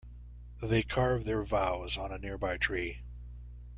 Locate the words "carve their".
0.81-1.43